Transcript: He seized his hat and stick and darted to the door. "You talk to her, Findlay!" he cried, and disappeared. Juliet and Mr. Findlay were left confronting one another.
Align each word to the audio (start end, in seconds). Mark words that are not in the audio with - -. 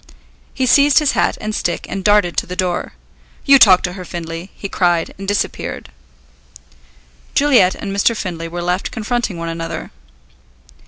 He 0.55 0.65
seized 0.65 0.97
his 0.97 1.11
hat 1.11 1.37
and 1.39 1.53
stick 1.53 1.85
and 1.87 2.03
darted 2.03 2.35
to 2.37 2.47
the 2.47 2.55
door. 2.55 2.93
"You 3.45 3.59
talk 3.59 3.83
to 3.83 3.93
her, 3.93 4.03
Findlay!" 4.03 4.49
he 4.55 4.67
cried, 4.67 5.13
and 5.19 5.27
disappeared. 5.27 5.89
Juliet 7.35 7.75
and 7.75 7.95
Mr. 7.95 8.17
Findlay 8.17 8.47
were 8.47 8.63
left 8.63 8.89
confronting 8.89 9.37
one 9.37 9.49
another. 9.49 9.91